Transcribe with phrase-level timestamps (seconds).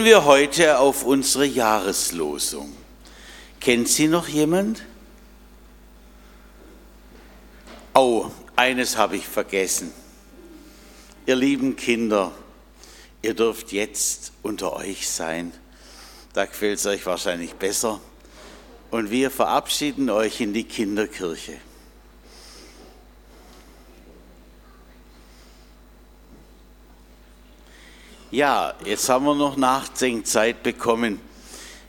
[0.00, 2.72] hören wir heute auf unsere Jahreslosung.
[3.60, 4.82] Kennt sie noch jemand?
[7.94, 9.92] Oh, eines habe ich vergessen.
[11.26, 12.32] Ihr lieben Kinder,
[13.20, 15.52] ihr dürft jetzt unter euch sein.
[16.32, 18.00] Da gefällt es euch wahrscheinlich besser.
[18.90, 21.58] Und wir verabschieden euch in die Kinderkirche.
[28.32, 31.20] Ja, jetzt haben wir noch Nachdenkzeit bekommen.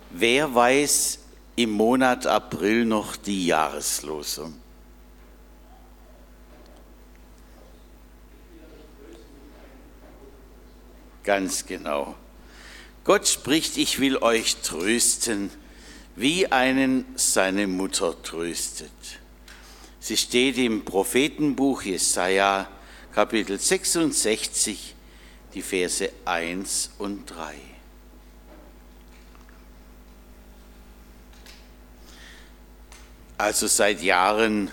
[0.10, 1.20] Wer weiß
[1.56, 4.56] im Monat April noch die Jahreslosung?
[11.24, 12.16] Ganz genau.
[13.04, 15.52] Gott spricht, ich will euch trösten,
[16.16, 18.90] wie einen seine Mutter tröstet.
[20.00, 22.68] Sie steht im Prophetenbuch Jesaja,
[23.14, 24.96] Kapitel 66,
[25.54, 27.56] die Verse 1 und 3.
[33.38, 34.72] Also seit Jahren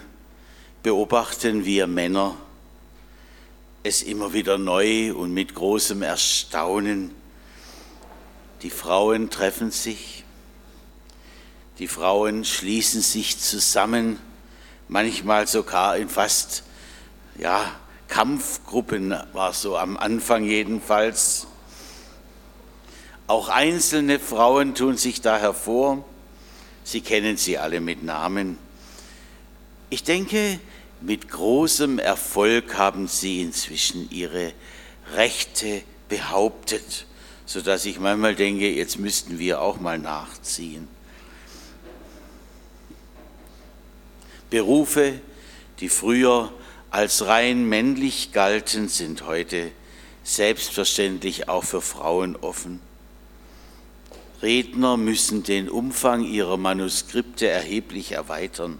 [0.83, 2.37] beobachten wir Männer
[3.83, 7.15] es immer wieder neu und mit großem Erstaunen.
[8.63, 10.25] Die Frauen treffen sich,
[11.79, 14.19] die Frauen schließen sich zusammen,
[14.89, 16.65] manchmal sogar in fast
[17.39, 17.73] ja,
[18.09, 21.47] Kampfgruppen war so am Anfang jedenfalls.
[23.27, 26.05] Auch einzelne Frauen tun sich da hervor.
[26.85, 28.59] Sie kennen sie alle mit Namen.
[29.91, 30.59] Ich denke,
[31.01, 34.53] mit großem Erfolg haben sie inzwischen ihre
[35.15, 37.07] Rechte behauptet,
[37.47, 40.89] sodass ich manchmal denke, jetzt müssten wir auch mal nachziehen.
[44.51, 45.21] Berufe,
[45.81, 46.51] die früher
[46.91, 49.71] als rein männlich galten, sind heute
[50.23, 52.81] selbstverständlich auch für Frauen offen.
[54.43, 58.79] Redner müssen den Umfang ihrer Manuskripte erheblich erweitern.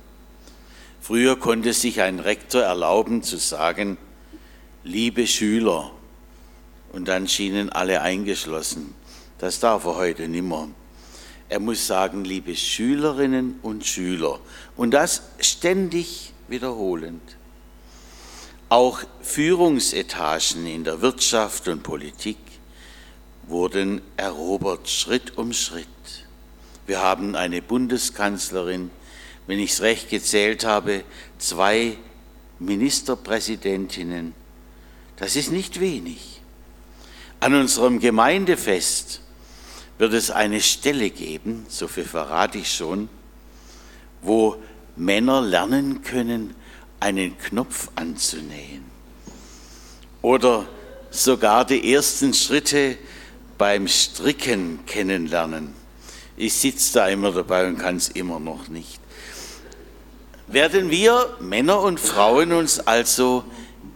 [1.01, 3.97] Früher konnte sich ein Rektor erlauben zu sagen,
[4.85, 5.91] liebe Schüler,
[6.93, 8.95] und dann schienen alle eingeschlossen.
[9.39, 10.69] Das darf er heute nimmer.
[11.49, 14.39] Er muss sagen, liebe Schülerinnen und Schüler,
[14.77, 17.38] und das ständig wiederholend.
[18.71, 22.37] Auch Führungsetagen in der Wirtschaft und Politik
[23.47, 25.87] wurden erobert Schritt um Schritt.
[26.87, 28.91] Wir haben eine Bundeskanzlerin,
[29.47, 31.03] wenn ich es recht gezählt habe,
[31.39, 31.97] zwei
[32.59, 34.35] Ministerpräsidentinnen.
[35.17, 36.43] Das ist nicht wenig.
[37.41, 39.23] An unserem Gemeindefest
[39.97, 43.09] wird es eine Stelle geben, so viel verrate ich schon,
[44.21, 44.57] wo
[44.95, 46.55] Männer lernen können,
[47.01, 48.85] einen Knopf anzunähen
[50.23, 50.67] oder
[51.11, 52.99] sogar die ersten Schritte
[53.57, 55.75] beim Stricken kennenlernen.
[56.37, 59.01] Ich sitze da immer dabei und kann es immer noch nicht.
[60.47, 63.45] Werden wir Männer und Frauen uns also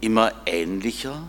[0.01, 1.29] immer ähnlicher?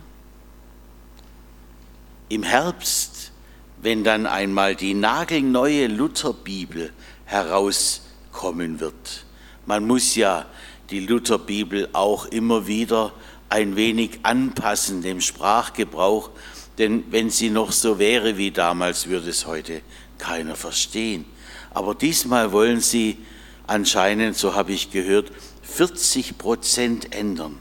[2.28, 3.32] Im Herbst,
[3.80, 6.92] wenn dann einmal die nagelneue Lutherbibel
[7.26, 9.24] herauskommen wird.
[9.66, 10.46] Man muss ja
[10.90, 13.12] die Lutherbibel auch immer wieder
[13.48, 16.30] ein wenig anpassen dem Sprachgebrauch,
[16.78, 19.80] denn wenn sie noch so wäre wie damals, würde es heute
[20.18, 21.24] keiner verstehen.
[21.72, 23.18] Aber diesmal wollen sie
[23.66, 25.30] anscheinend, so habe ich gehört,
[25.62, 27.60] 40 Prozent ändern.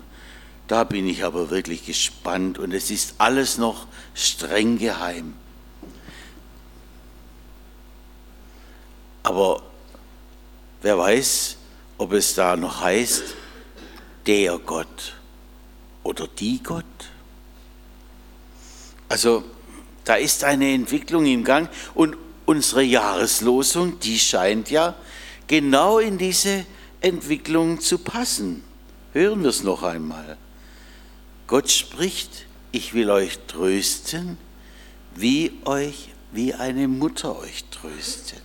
[0.67, 5.33] Da bin ich aber wirklich gespannt und es ist alles noch streng geheim.
[9.23, 9.61] Aber
[10.81, 11.57] wer weiß,
[12.03, 13.23] ob es da noch heißt,
[14.27, 15.15] der Gott
[16.03, 16.83] oder die Gott.
[19.07, 19.45] Also
[20.03, 24.95] da ist eine Entwicklung im Gang und unsere Jahreslosung, die scheint ja
[25.47, 26.65] genau in diese
[26.99, 28.65] Entwicklung zu passen.
[29.13, 30.37] Hören wir es noch einmal.
[31.47, 34.37] Gott spricht, ich will euch trösten,
[35.15, 38.43] wie euch, wie eine Mutter euch tröstet.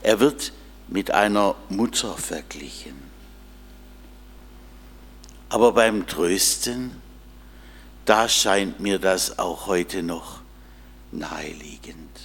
[0.00, 0.52] Er wird
[0.92, 2.94] mit einer Mutter verglichen.
[5.48, 7.00] Aber beim Trösten,
[8.04, 10.40] da scheint mir das auch heute noch
[11.10, 12.20] naheliegend.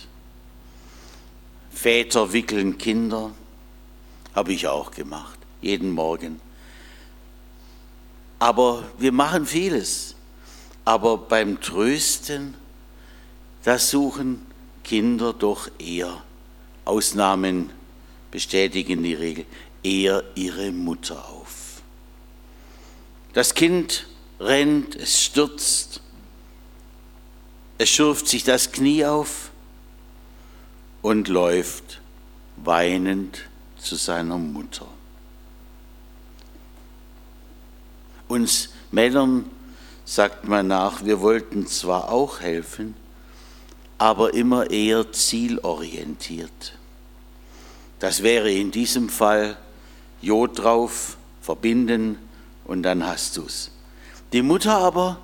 [1.72, 3.32] Väter wickeln Kinder,
[4.36, 6.42] habe ich auch gemacht, jeden Morgen.
[8.38, 10.16] Aber wir machen vieles.
[10.84, 12.54] Aber beim Trösten,
[13.64, 14.46] da suchen
[14.84, 16.22] Kinder doch eher
[16.84, 17.77] Ausnahmen
[18.38, 19.48] bestätigen die Regel,
[19.82, 21.82] eher ihre Mutter auf.
[23.34, 24.06] Das Kind
[24.40, 26.02] rennt, es stürzt,
[27.80, 29.50] es schürft sich das Knie auf
[31.02, 32.00] und läuft
[32.58, 33.40] weinend
[33.76, 34.88] zu seiner Mutter.
[38.28, 39.50] Uns Männern
[40.06, 42.94] sagt man nach, wir wollten zwar auch helfen,
[43.98, 46.77] aber immer eher zielorientiert.
[48.00, 49.58] Das wäre in diesem Fall
[50.22, 52.18] Jod drauf, verbinden
[52.66, 53.72] und dann hast du's.
[54.34, 55.20] Die Mutter aber,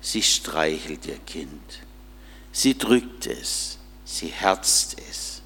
[0.00, 1.80] sie streichelt ihr Kind,
[2.52, 5.42] sie drückt es, sie herzt es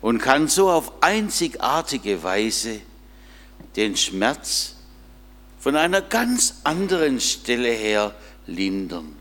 [0.00, 2.80] und kann so auf einzigartige Weise
[3.76, 4.74] den Schmerz
[5.58, 8.14] von einer ganz anderen Stelle her
[8.46, 9.14] lindern,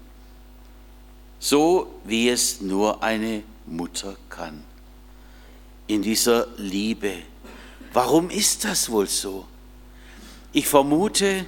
[1.39, 4.63] so wie es nur eine Mutter kann.
[5.89, 7.17] In dieser Liebe.
[7.91, 9.45] Warum ist das wohl so?
[10.53, 11.45] Ich vermute,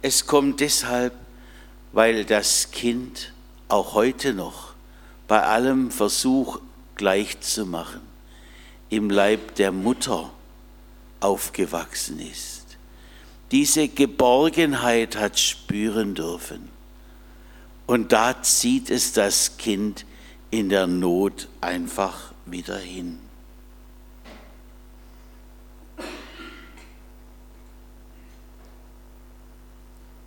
[0.00, 1.12] es kommt deshalb,
[1.92, 3.34] weil das Kind
[3.68, 4.72] auch heute noch
[5.28, 6.60] bei allem Versuch
[6.94, 8.00] gleich zu machen
[8.88, 10.30] im Leib der Mutter
[11.20, 12.60] aufgewachsen ist
[13.50, 16.68] diese Geborgenheit hat spüren dürfen.
[17.86, 20.06] Und da zieht es das Kind
[20.50, 23.18] in der Not einfach wieder hin.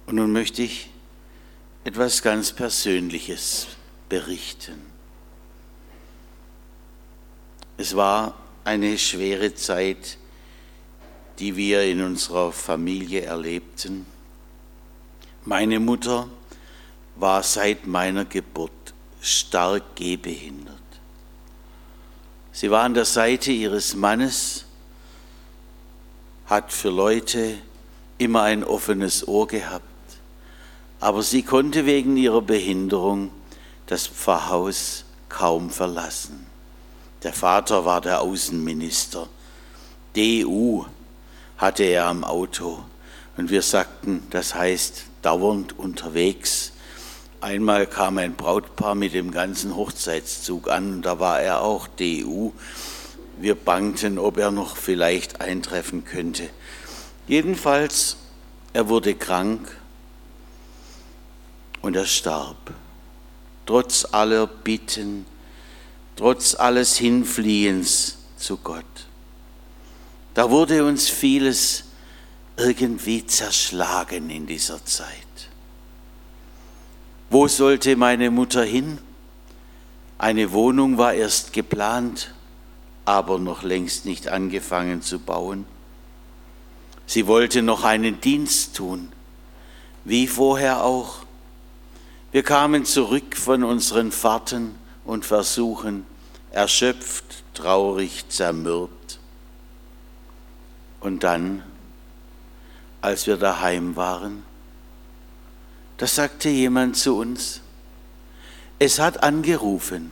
[0.06, 0.90] Und nun möchte ich
[1.84, 3.68] etwas ganz Persönliches
[4.10, 4.82] berichten.
[7.78, 10.18] Es war eine schwere Zeit
[11.40, 14.06] die wir in unserer Familie erlebten.
[15.46, 16.30] Meine Mutter
[17.16, 18.72] war seit meiner Geburt
[19.22, 20.78] stark gehbehindert.
[22.52, 24.66] Sie war an der Seite ihres Mannes,
[26.46, 27.58] hat für Leute
[28.18, 29.86] immer ein offenes Ohr gehabt,
[31.04, 33.30] aber sie konnte wegen ihrer Behinderung
[33.88, 36.46] das Pfarrhaus kaum verlassen.
[37.24, 39.28] Der Vater war der Außenminister.
[40.16, 40.86] DU
[41.58, 42.86] hatte er am Auto.
[43.36, 46.72] Und wir sagten, das heißt dauernd unterwegs.
[47.42, 52.54] Einmal kam ein Brautpaar mit dem ganzen Hochzeitszug an, da war er auch DU.
[53.38, 56.50] Wir bangten, ob er noch vielleicht eintreffen könnte.
[57.28, 58.16] Jedenfalls,
[58.72, 59.83] er wurde krank
[61.84, 62.74] und er starb.
[63.68, 65.28] Trotz aller Bitten,
[66.16, 68.84] trotz alles Hinfliehens zu Gott.
[70.34, 71.84] Da wurde uns vieles
[72.58, 75.08] irgendwie zerschlagen in dieser Zeit.
[77.30, 78.98] Wo sollte meine Mutter hin?
[80.18, 82.34] Eine Wohnung war erst geplant,
[83.06, 85.66] aber noch längst nicht angefangen zu bauen.
[87.06, 89.12] Sie wollte noch einen Dienst tun,
[90.06, 91.23] wie vorher auch.
[92.34, 94.74] Wir kamen zurück von unseren Fahrten
[95.06, 96.04] und Versuchen,
[96.50, 99.20] erschöpft, traurig, zermürbt.
[101.00, 101.62] Und dann,
[103.02, 104.42] als wir daheim waren,
[105.98, 107.62] da sagte jemand zu uns,
[108.80, 110.12] es hat angerufen,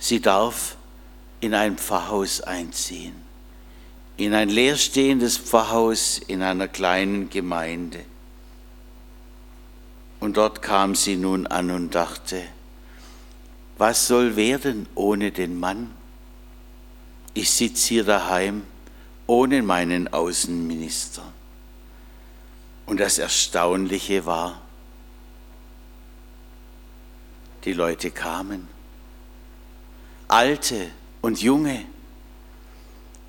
[0.00, 0.76] sie darf
[1.38, 3.14] in ein Pfarrhaus einziehen,
[4.16, 8.04] in ein leerstehendes Pfarrhaus in einer kleinen Gemeinde.
[10.20, 12.42] Und dort kam sie nun an und dachte,
[13.76, 15.94] was soll werden ohne den Mann?
[17.38, 18.66] ich sitze hier daheim
[19.26, 21.22] ohne meinen Außenminister.
[22.86, 24.60] Und das Erstaunliche war,
[27.64, 28.68] die Leute kamen,
[30.26, 31.84] alte und junge.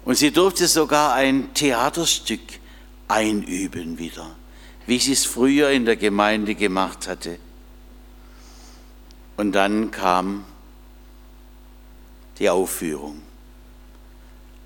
[0.05, 2.41] Und sie durfte sogar ein Theaterstück
[3.07, 4.35] einüben wieder,
[4.89, 7.37] wie sie es früher in der Gemeinde gemacht hatte.
[9.37, 10.45] Und dann kam
[12.39, 13.21] die Aufführung.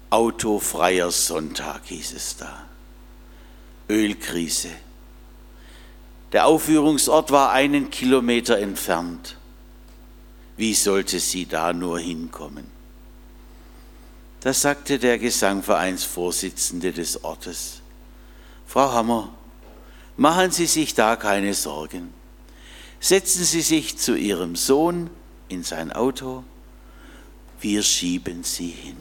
[0.10, 2.66] Autofreier Sonntag hieß es da.
[3.90, 4.70] Ölkrise.
[6.32, 9.36] Der Aufführungsort war einen Kilometer entfernt.
[10.56, 12.72] Wie sollte sie da nur hinkommen?
[14.40, 17.82] Da sagte der Gesangvereinsvorsitzende des Ortes,
[18.66, 19.34] Frau Hammer,
[20.18, 22.14] machen Sie sich da keine Sorgen.
[23.00, 25.10] Setzen Sie sich zu Ihrem Sohn
[25.50, 26.44] in sein Auto,
[27.60, 28.98] wir schieben Sie hin.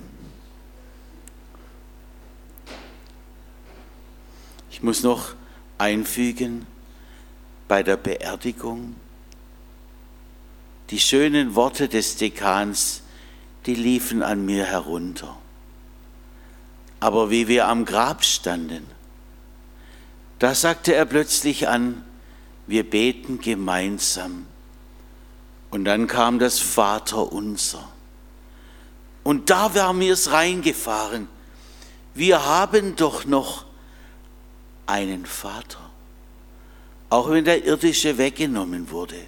[4.70, 5.34] Ich muss noch
[5.78, 6.66] einfügen,
[7.68, 8.96] bei der Beerdigung,
[10.90, 13.02] die schönen Worte des Dekans,
[13.66, 15.38] die liefen an mir herunter.
[17.00, 18.86] Aber wie wir am Grab standen,
[20.42, 22.04] da sagte er plötzlich an,
[22.66, 24.46] wir beten gemeinsam
[25.70, 27.88] Und dann kam das Vaterunser.
[29.22, 31.28] Und da war mir es reingefahren.
[32.12, 33.66] Wir haben doch noch
[34.84, 35.78] einen Vater,
[37.08, 39.22] auch wenn der irdische weggenommen wurde.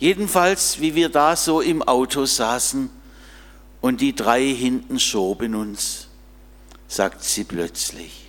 [0.00, 2.90] Jedenfalls, wie wir da so im Auto saßen
[3.80, 6.08] und die drei hinten schoben uns,
[6.88, 8.25] sagt sie plötzlich,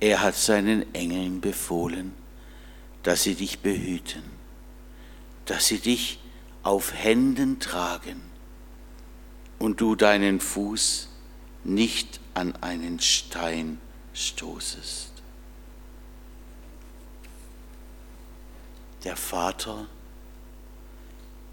[0.00, 2.14] er hat seinen Engeln befohlen,
[3.02, 4.22] dass sie dich behüten,
[5.44, 6.20] dass sie dich
[6.62, 8.20] auf Händen tragen
[9.58, 11.08] und du deinen Fuß
[11.64, 13.80] nicht an einen Stein
[14.14, 15.12] stoßest.
[19.04, 19.86] Der Vater,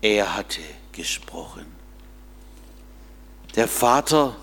[0.02, 0.62] er hatte
[0.92, 1.66] gesprochen.
[3.56, 4.36] Der Vater,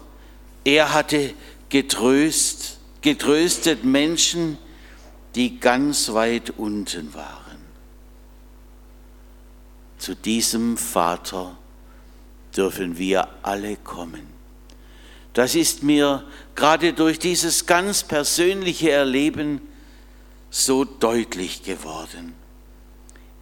[0.64, 1.34] er hatte
[1.68, 4.58] getröst, getröstet Menschen,
[5.34, 7.42] die ganz weit unten waren.
[9.98, 11.56] Zu diesem Vater
[12.56, 14.26] dürfen wir alle kommen.
[15.32, 19.60] Das ist mir gerade durch dieses ganz persönliche Erleben
[20.50, 22.34] so deutlich geworden.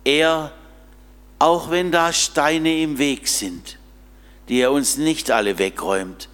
[0.05, 0.52] Er,
[1.38, 3.79] auch wenn da Steine im Weg sind,
[4.49, 6.29] die er uns nicht alle wegräumt,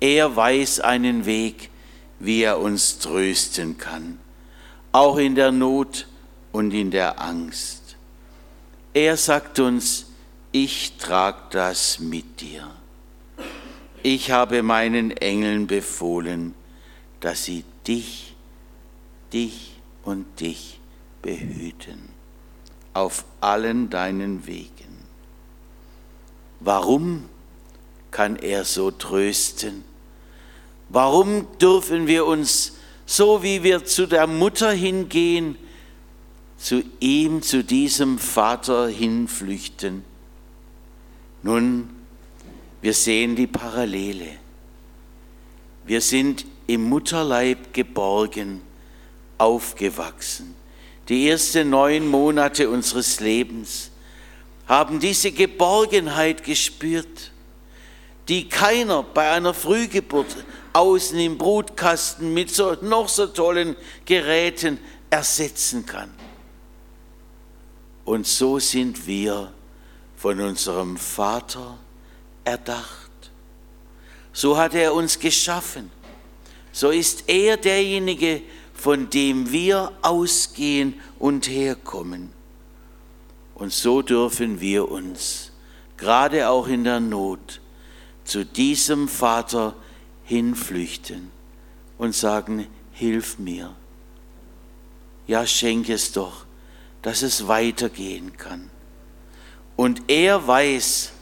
[0.00, 1.70] er weiß einen Weg,
[2.18, 4.18] wie er uns trösten kann,
[4.92, 6.06] auch in der Not
[6.52, 7.96] und in der Angst.
[8.92, 10.06] Er sagt uns,
[10.52, 12.70] ich trag das mit dir.
[14.02, 16.54] Ich habe meinen Engeln befohlen,
[17.20, 18.34] dass sie dich,
[19.32, 19.72] dich
[20.04, 20.78] und dich
[21.22, 22.14] behüten
[22.94, 24.70] auf allen deinen Wegen.
[26.60, 27.28] Warum
[28.10, 29.84] kann er so trösten?
[30.94, 32.74] Warum dürfen wir uns,
[33.04, 35.56] so wie wir zu der Mutter hingehen,
[36.56, 40.04] zu ihm, zu diesem Vater hinflüchten?
[41.42, 41.90] Nun,
[42.80, 44.38] wir sehen die Parallele.
[45.84, 48.62] Wir sind im Mutterleib geborgen,
[49.36, 50.54] aufgewachsen.
[51.08, 53.90] Die ersten neun Monate unseres Lebens
[54.68, 57.32] haben diese Geborgenheit gespürt,
[58.28, 60.36] die keiner bei einer Frühgeburt
[60.74, 64.78] außen im Brutkasten mit so, noch so tollen Geräten
[65.08, 66.12] ersetzen kann.
[68.04, 69.52] Und so sind wir
[70.16, 71.78] von unserem Vater
[72.44, 73.10] erdacht.
[74.32, 75.90] So hat er uns geschaffen.
[76.72, 78.42] So ist er derjenige,
[78.74, 82.32] von dem wir ausgehen und herkommen.
[83.54, 85.52] Und so dürfen wir uns,
[85.96, 87.60] gerade auch in der Not,
[88.24, 89.76] zu diesem Vater
[90.24, 91.30] hinflüchten
[91.98, 93.74] und sagen, hilf mir.
[95.26, 96.44] Ja, schenk es doch,
[97.02, 98.70] dass es weitergehen kann.
[99.76, 101.12] Und er weiß,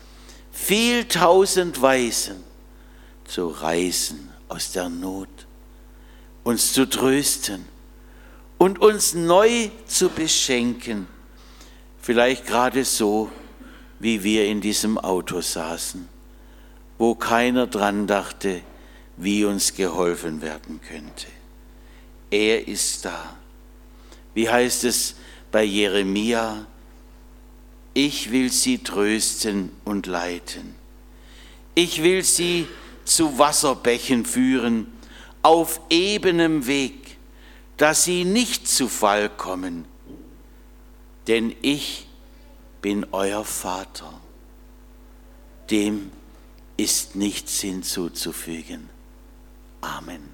[0.51, 2.43] viel tausend Weisen
[3.25, 5.29] zu reißen aus der Not,
[6.45, 7.67] uns zu trösten
[8.59, 11.09] und uns neu zu beschenken,
[12.01, 13.31] vielleicht gerade so,
[13.99, 16.09] wie wir in diesem Auto saßen,
[16.99, 18.63] wo keiner dran dachte,
[19.23, 21.27] wie uns geholfen werden könnte.
[22.31, 23.37] Er ist da.
[24.35, 25.15] Wie heißt es
[25.51, 26.67] bei Jeremia,
[27.95, 30.75] ich will sie trösten und leiten.
[31.75, 32.67] Ich will sie
[33.05, 34.87] zu Wasserbächen führen,
[35.43, 37.17] auf ebenem Weg,
[37.77, 39.85] dass sie nicht zu Fall kommen.
[41.27, 42.07] Denn ich
[42.81, 44.13] bin euer Vater.
[45.71, 46.11] Dem
[46.77, 48.92] ist nichts hinzuzufügen.
[49.83, 50.32] Amen.